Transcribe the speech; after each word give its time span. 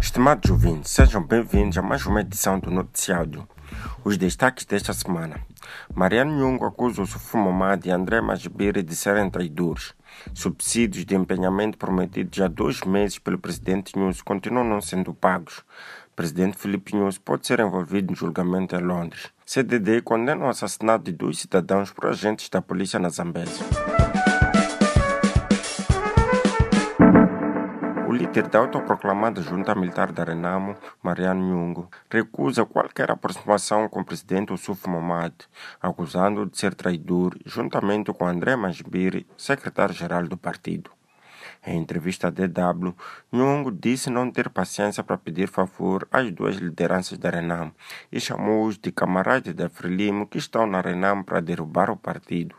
Estimados 0.00 0.48
ouvintes, 0.48 0.92
sejam 0.92 1.20
bem-vindos 1.22 1.76
a 1.76 1.82
mais 1.82 2.06
uma 2.06 2.20
edição 2.20 2.58
do 2.60 2.70
Noticiário. 2.70 3.48
Os 4.04 4.16
destaques 4.16 4.64
desta 4.64 4.92
semana. 4.92 5.40
Mariano 5.92 6.30
Nhungo 6.30 6.66
acusa 6.66 7.02
o 7.02 7.06
Sufumomad 7.06 7.84
e 7.84 7.90
André 7.90 8.20
Majibiri 8.20 8.82
de 8.82 8.94
serem 8.94 9.28
traidores. 9.28 9.92
Subsídios 10.32 11.04
de 11.04 11.16
empenhamento 11.16 11.78
prometidos 11.78 12.40
há 12.40 12.46
dois 12.46 12.82
meses 12.82 13.18
pelo 13.18 13.38
presidente 13.38 13.98
Nunes 13.98 14.22
continuam 14.22 14.64
não 14.64 14.80
sendo 14.80 15.12
pagos. 15.12 15.64
Presidente 16.14 16.58
Filipe 16.58 16.94
Nunes 16.94 17.18
pode 17.18 17.46
ser 17.46 17.58
envolvido 17.58 18.12
em 18.12 18.16
julgamento 18.16 18.76
em 18.76 18.80
Londres. 18.80 19.30
CDD 19.44 20.00
condena 20.02 20.44
o 20.44 20.48
assassinato 20.48 21.06
de 21.06 21.12
dois 21.12 21.40
cidadãos 21.40 21.90
por 21.90 22.06
agentes 22.06 22.48
da 22.48 22.62
polícia 22.62 23.00
na 23.00 23.08
Zambésia. 23.08 23.66
O 28.12 28.14
líder 28.14 28.46
da 28.48 28.58
autoproclamada 28.58 29.40
junta 29.40 29.74
militar 29.74 30.12
da 30.12 30.22
Renamo, 30.22 30.76
Mariano 31.02 31.40
Nhungo, 31.40 31.88
recusa 32.10 32.62
qualquer 32.62 33.10
aproximação 33.10 33.88
com 33.88 34.00
o 34.00 34.04
presidente 34.04 34.52
Ossuf 34.52 34.86
Momad, 34.86 35.32
acusando-o 35.80 36.44
de 36.44 36.58
ser 36.58 36.74
traidor, 36.74 37.34
juntamente 37.46 38.12
com 38.12 38.26
André 38.26 38.54
Manjibiri, 38.54 39.26
secretário-geral 39.34 40.28
do 40.28 40.36
partido. 40.36 40.90
Em 41.66 41.78
entrevista 41.78 42.28
à 42.28 42.30
DW, 42.30 42.94
Nhungo 43.32 43.72
disse 43.72 44.10
não 44.10 44.30
ter 44.30 44.50
paciência 44.50 45.02
para 45.02 45.16
pedir 45.16 45.48
favor 45.48 46.06
às 46.12 46.30
duas 46.30 46.56
lideranças 46.56 47.16
da 47.16 47.30
Renamo 47.30 47.74
e 48.12 48.20
chamou-os 48.20 48.76
de 48.76 48.92
camaradas 48.92 49.54
da 49.54 49.70
Frelimo 49.70 50.26
que 50.26 50.36
estão 50.36 50.66
na 50.66 50.82
Renamo 50.82 51.24
para 51.24 51.40
derrubar 51.40 51.88
o 51.88 51.96
partido. 51.96 52.54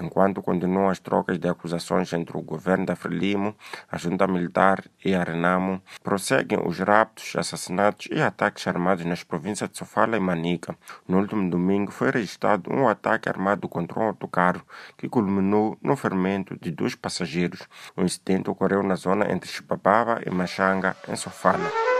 Enquanto 0.00 0.42
continuam 0.42 0.88
as 0.88 0.98
trocas 0.98 1.38
de 1.38 1.48
acusações 1.48 2.12
entre 2.12 2.36
o 2.36 2.42
governo 2.42 2.86
da 2.86 2.96
Frelimo, 2.96 3.54
a 3.90 3.96
junta 3.98 4.26
militar 4.26 4.84
e 5.04 5.14
a 5.14 5.22
Renamo, 5.22 5.82
prosseguem 6.02 6.58
os 6.64 6.78
raptos, 6.78 7.34
assassinatos 7.36 8.08
e 8.10 8.20
ataques 8.20 8.66
armados 8.66 9.04
nas 9.04 9.22
províncias 9.22 9.70
de 9.70 9.78
Sofala 9.78 10.16
e 10.16 10.20
Manica. 10.20 10.76
No 11.06 11.18
último 11.18 11.48
domingo 11.50 11.90
foi 11.90 12.10
registrado 12.10 12.72
um 12.72 12.88
ataque 12.88 13.28
armado 13.28 13.68
contra 13.68 13.98
um 13.98 14.02
autocarro 14.02 14.62
que 14.96 15.08
culminou 15.08 15.78
no 15.82 15.96
fermento 15.96 16.56
de 16.60 16.70
dois 16.70 16.94
passageiros. 16.94 17.68
O 17.96 18.02
incidente 18.02 18.50
ocorreu 18.50 18.82
na 18.82 18.94
zona 18.94 19.30
entre 19.32 19.48
Chipababa 19.48 20.20
e 20.24 20.30
Machanga, 20.30 20.96
em 21.08 21.16
Sofala. 21.16 21.97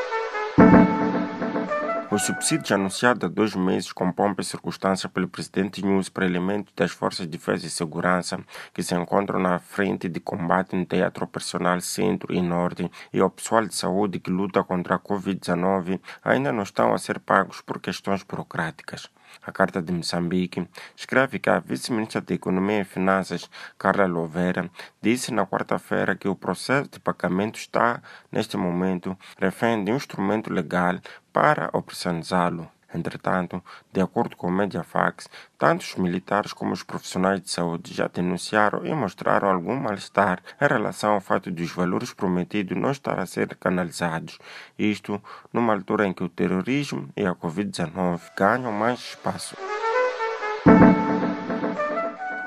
Os 2.18 2.24
subsídios 2.24 2.72
anunciados 2.72 3.22
há 3.22 3.28
dois 3.28 3.54
meses 3.54 3.92
com 3.92 4.10
pompa 4.10 4.42
e 4.42 4.44
circunstância 4.44 5.08
pelo 5.08 5.28
presidente 5.28 5.84
Nunes 5.84 6.08
para 6.08 6.26
elementos 6.26 6.72
das 6.74 6.90
Forças 6.90 7.26
de 7.26 7.38
Defesa 7.38 7.64
e 7.64 7.70
Segurança 7.70 8.40
que 8.74 8.82
se 8.82 8.92
encontram 8.92 9.38
na 9.38 9.60
frente 9.60 10.08
de 10.08 10.18
combate 10.18 10.74
no 10.74 10.84
Teatro 10.84 11.22
Operacional 11.22 11.80
Centro 11.80 12.34
e 12.34 12.42
Norte 12.42 12.90
e 13.12 13.20
ao 13.20 13.30
pessoal 13.30 13.64
de 13.64 13.72
saúde 13.72 14.18
que 14.18 14.32
luta 14.32 14.64
contra 14.64 14.96
a 14.96 14.98
Covid-19 14.98 16.00
ainda 16.24 16.52
não 16.52 16.64
estão 16.64 16.92
a 16.92 16.98
ser 16.98 17.20
pagos 17.20 17.60
por 17.60 17.80
questões 17.80 18.24
burocráticas. 18.24 19.08
A 19.46 19.52
Carta 19.52 19.80
de 19.82 19.92
Moçambique 19.92 20.68
escreve 20.96 21.38
que 21.38 21.50
a 21.50 21.58
vice-ministra 21.58 22.20
da 22.20 22.34
Economia 22.34 22.80
e 22.80 22.84
Finanças, 22.84 23.48
Carla 23.78 24.06
Louveira, 24.06 24.70
disse 25.00 25.32
na 25.32 25.46
quarta-feira 25.46 26.14
que 26.16 26.28
o 26.28 26.36
processo 26.36 26.90
de 26.90 27.00
pagamento 27.00 27.58
está, 27.58 28.02
neste 28.30 28.56
momento, 28.56 29.16
refém 29.38 29.84
de 29.84 29.92
um 29.92 29.96
instrumento 29.96 30.52
legal 30.52 30.98
para 31.32 31.70
operacionalizá-lo. 31.72 32.77
Entretanto, 32.94 33.62
de 33.92 34.00
acordo 34.00 34.36
com 34.36 34.46
o 34.46 34.52
Mediafax, 34.52 35.28
tanto 35.58 35.82
os 35.82 35.94
militares 35.96 36.52
como 36.52 36.72
os 36.72 36.82
profissionais 36.82 37.40
de 37.40 37.50
saúde 37.50 37.92
já 37.92 38.08
denunciaram 38.08 38.86
e 38.86 38.94
mostraram 38.94 39.50
algum 39.50 39.76
mal-estar 39.76 40.42
em 40.60 40.66
relação 40.66 41.12
ao 41.12 41.20
fato 41.20 41.50
de 41.50 41.62
os 41.62 41.72
valores 41.72 42.12
prometidos 42.12 42.76
não 42.76 42.90
estar 42.90 43.18
a 43.18 43.26
ser 43.26 43.54
canalizados. 43.56 44.38
Isto 44.78 45.22
numa 45.52 45.74
altura 45.74 46.06
em 46.06 46.12
que 46.12 46.24
o 46.24 46.28
terrorismo 46.28 47.10
e 47.16 47.26
a 47.26 47.34
Covid-19 47.34 48.20
ganham 48.36 48.72
mais 48.72 49.00
espaço. 49.00 49.56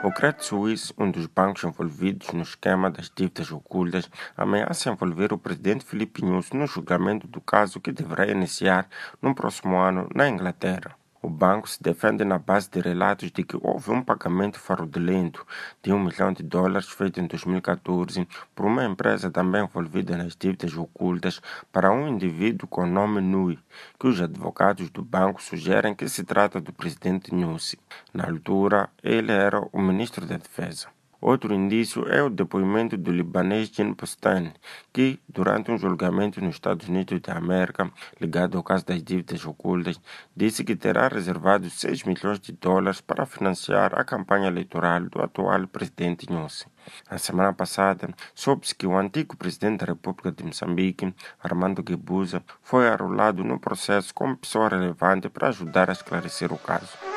O 0.03 0.12
Credit 0.12 0.44
Suisse, 0.44 0.91
um 0.97 1.12
dos 1.12 1.28
bancos 1.28 1.63
envolvidos 1.63 2.31
no 2.31 2.41
esquema 2.41 2.89
das 2.89 3.07
dívidas 3.16 3.51
ocultas, 3.51 4.09
ameaça 4.35 4.89
envolver 4.89 5.31
o 5.31 5.38
presidente 5.38 5.85
Filipe 5.85 6.25
Nunes 6.25 6.50
no 6.50 6.66
julgamento 6.66 7.28
do 7.28 7.39
caso 7.39 7.79
que 7.79 7.91
deverá 7.91 8.25
iniciar 8.25 8.89
no 9.22 9.35
próximo 9.35 9.78
ano 9.78 10.09
na 10.16 10.28
Inglaterra. 10.28 10.95
O 11.23 11.29
banco 11.29 11.69
se 11.69 11.81
defende 11.81 12.25
na 12.25 12.39
base 12.39 12.67
de 12.69 12.79
relatos 12.79 13.31
de 13.31 13.43
que 13.43 13.55
houve 13.61 13.91
um 13.91 14.01
pagamento 14.01 14.59
fraudulento 14.59 15.45
de 15.83 15.93
um 15.93 15.99
milhão 15.99 16.33
de 16.33 16.41
dólares 16.41 16.89
feito 16.89 17.19
em 17.19 17.27
2014 17.27 18.27
por 18.55 18.65
uma 18.65 18.83
empresa 18.83 19.29
também 19.29 19.63
envolvida 19.63 20.17
nas 20.17 20.35
dívidas 20.35 20.75
ocultas 20.75 21.39
para 21.71 21.91
um 21.91 22.07
indivíduo 22.07 22.67
com 22.67 22.87
nome 22.87 23.21
Nui, 23.21 23.59
que 23.99 24.07
os 24.07 24.19
advogados 24.19 24.89
do 24.89 25.03
banco 25.03 25.43
sugerem 25.43 25.93
que 25.93 26.09
se 26.09 26.23
trata 26.23 26.59
do 26.59 26.73
presidente 26.73 27.31
Nussi. 27.33 27.77
Na 28.11 28.25
altura, 28.25 28.89
ele 29.03 29.31
era 29.31 29.61
o 29.71 29.79
ministro 29.79 30.25
da 30.25 30.38
Defesa. 30.38 30.88
Outro 31.21 31.53
indício 31.53 32.11
é 32.11 32.23
o 32.23 32.31
depoimento 32.31 32.97
do 32.97 33.11
libanês 33.11 33.69
Jean 33.69 33.93
Postan, 33.93 34.53
que, 34.91 35.19
durante 35.29 35.69
um 35.69 35.77
julgamento 35.77 36.41
nos 36.41 36.55
Estados 36.55 36.87
Unidos 36.87 37.21
da 37.21 37.37
América, 37.37 37.91
ligado 38.19 38.57
ao 38.57 38.63
caso 38.63 38.87
das 38.87 39.03
dívidas 39.03 39.45
ocultas, 39.45 40.01
disse 40.35 40.63
que 40.63 40.75
terá 40.75 41.07
reservado 41.07 41.69
6 41.69 42.05
milhões 42.05 42.39
de 42.39 42.53
dólares 42.53 43.01
para 43.01 43.27
financiar 43.27 43.93
a 43.93 44.03
campanha 44.03 44.47
eleitoral 44.47 45.01
do 45.01 45.21
atual 45.21 45.67
presidente 45.67 46.27
Nussi. 46.27 46.65
Na 47.09 47.19
semana 47.19 47.53
passada, 47.53 48.09
soube-se 48.33 48.73
que 48.73 48.88
o 48.88 48.97
antigo 48.97 49.38
presidente 49.38 49.81
da 49.81 49.85
República 49.85 50.31
de 50.31 50.43
Moçambique, 50.43 51.13
Armando 51.39 51.83
Guebuza, 51.83 52.41
foi 52.63 52.88
arrolado 52.88 53.43
no 53.43 53.59
processo 53.59 54.11
como 54.11 54.38
pessoa 54.38 54.69
relevante 54.69 55.29
para 55.29 55.49
ajudar 55.49 55.88
a 55.91 55.93
esclarecer 55.93 56.51
o 56.51 56.57
caso. 56.57 57.10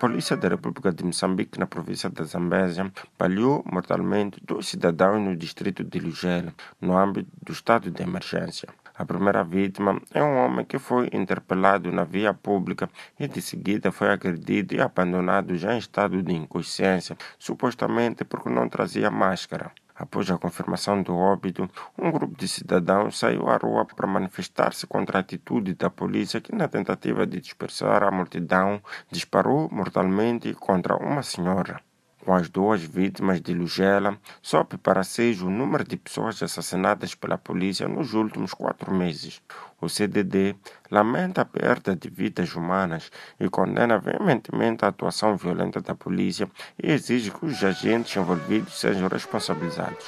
Polícia 0.00 0.34
da 0.34 0.48
República 0.48 0.90
de 0.90 1.04
Moçambique, 1.04 1.60
na 1.60 1.66
província 1.66 2.08
da 2.08 2.24
Zambésia, 2.24 2.90
baleou 3.18 3.62
mortalmente 3.70 4.40
dois 4.42 4.66
cidadãos 4.66 5.20
no 5.20 5.36
distrito 5.36 5.84
de 5.84 5.98
Lugela, 5.98 6.54
no 6.80 6.96
âmbito 6.96 7.28
do 7.42 7.52
estado 7.52 7.90
de 7.90 8.02
emergência. 8.02 8.66
A 8.96 9.04
primeira 9.04 9.44
vítima 9.44 10.00
é 10.14 10.22
um 10.22 10.38
homem 10.38 10.64
que 10.64 10.78
foi 10.78 11.10
interpelado 11.12 11.92
na 11.92 12.04
via 12.04 12.32
pública 12.32 12.88
e 13.18 13.28
de 13.28 13.42
seguida 13.42 13.92
foi 13.92 14.08
agredido 14.08 14.74
e 14.74 14.80
abandonado 14.80 15.54
já 15.58 15.74
em 15.74 15.78
estado 15.78 16.22
de 16.22 16.32
inconsciência, 16.32 17.14
supostamente 17.38 18.24
porque 18.24 18.48
não 18.48 18.70
trazia 18.70 19.10
máscara. 19.10 19.70
Após 20.00 20.30
a 20.30 20.38
confirmação 20.38 21.02
do 21.02 21.14
óbito, 21.14 21.68
um 21.98 22.10
grupo 22.10 22.34
de 22.34 22.48
cidadãos 22.48 23.18
saiu 23.18 23.50
à 23.50 23.58
rua 23.58 23.84
para 23.84 24.06
manifestar-se 24.06 24.86
contra 24.86 25.18
a 25.18 25.20
atitude 25.20 25.74
da 25.74 25.90
polícia 25.90 26.40
que, 26.40 26.54
na 26.54 26.66
tentativa 26.68 27.26
de 27.26 27.38
dispersar 27.38 28.02
a 28.02 28.10
multidão, 28.10 28.80
disparou 29.10 29.68
mortalmente 29.70 30.54
contra 30.54 30.96
uma 30.96 31.22
senhora. 31.22 31.82
Com 32.24 32.34
as 32.34 32.48
duas 32.48 32.82
vítimas 32.82 33.40
de 33.40 33.54
Lugela, 33.54 34.18
sobe 34.42 34.76
para 34.76 35.02
seis 35.02 35.40
o 35.40 35.48
número 35.48 35.84
de 35.84 35.96
pessoas 35.96 36.42
assassinadas 36.42 37.14
pela 37.14 37.38
polícia 37.38 37.88
nos 37.88 38.12
últimos 38.12 38.52
quatro 38.52 38.92
meses. 38.92 39.40
O 39.80 39.88
CDD 39.88 40.54
lamenta 40.90 41.40
a 41.40 41.44
perda 41.46 41.96
de 41.96 42.10
vidas 42.10 42.54
humanas 42.54 43.10
e 43.38 43.48
condena 43.48 43.98
veementemente 43.98 44.84
a 44.84 44.88
atuação 44.88 45.36
violenta 45.36 45.80
da 45.80 45.94
polícia 45.94 46.48
e 46.82 46.92
exige 46.92 47.30
que 47.30 47.46
os 47.46 47.64
agentes 47.64 48.14
envolvidos 48.16 48.78
sejam 48.78 49.08
responsabilizados. 49.08 50.06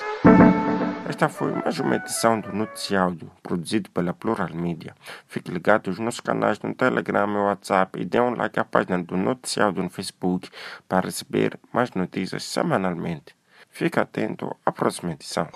Esta 1.12 1.28
foi 1.28 1.53
mais 1.53 1.78
uma 1.78 1.97
edição 1.97 2.41
do 2.41 2.50
Noticiáudio, 2.55 3.31
produzido 3.43 3.91
pela 3.91 4.15
Plural 4.15 4.49
Media. 4.55 4.95
Fique 5.28 5.50
ligado 5.50 5.91
aos 5.91 5.99
nossos 5.99 6.21
canais 6.21 6.59
no 6.61 6.75
Telegram 6.75 7.31
e 7.31 7.37
WhatsApp 7.37 8.00
e 8.00 8.05
dê 8.06 8.19
um 8.19 8.34
like 8.34 8.59
à 8.59 8.65
página 8.65 8.99
do 9.03 9.15
Noticiáudio 9.15 9.83
no 9.83 9.91
Facebook 9.91 10.49
para 10.89 11.05
receber 11.05 11.61
mais 11.71 11.91
notícias 11.91 12.45
semanalmente. 12.45 13.37
Fique 13.71 14.01
atento 14.01 14.57
à 14.65 14.72
próxima 14.72 15.13
edição. 15.13 15.48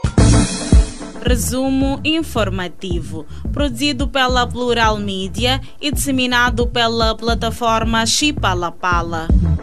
Resumo 1.25 2.03
informativo, 2.05 3.25
produzido 3.51 4.07
pela 4.09 4.47
Plural 4.47 4.99
Media 4.99 5.59
e 5.81 5.91
disseminado 5.91 6.67
pela 6.67 7.17
plataforma 7.17 8.05
Chipalapala. 8.05 9.27
Pala. 9.27 9.56